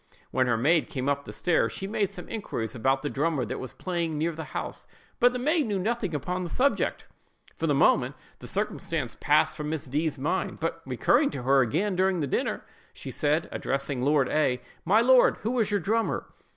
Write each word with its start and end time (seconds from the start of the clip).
When 0.31 0.47
her 0.47 0.57
maid 0.57 0.89
came 0.89 1.07
up 1.07 1.31
stairs, 1.31 1.71
she 1.73 1.85
made 1.85 2.09
some 2.09 2.27
inquiries 2.27 2.73
about 2.73 3.03
the 3.03 3.07
drummer 3.11 3.45
that 3.45 3.59
was 3.59 3.75
playing 3.75 4.17
near 4.17 4.31
the 4.31 4.45
house; 4.45 4.87
but 5.19 5.31
the 5.31 5.37
maid 5.37 5.67
knew 5.67 5.77
nothing 5.77 6.15
on 6.15 6.43
the 6.43 6.49
subject. 6.49 7.05
For 7.55 7.67
the 7.67 7.75
moment, 7.75 8.15
the 8.39 8.47
circumstance 8.47 9.15
passed 9.19 9.55
from 9.55 9.69
Miss 9.69 9.85
D——'s 9.85 10.17
mind; 10.17 10.59
but 10.59 10.81
recurring 10.87 11.29
to 11.29 11.43
her 11.43 11.61
again 11.61 11.95
during 11.95 12.19
the 12.19 12.25
dinner, 12.25 12.63
she 12.93 13.11
said, 13.11 13.47
addressing 13.51 14.01
Lord 14.01 14.27
A——, 14.27 14.61
"My 14.85 15.01
lord, 15.01 15.37
who 15.43 15.59
is 15.59 15.69
your 15.69 15.79
drummer?" 15.79 16.33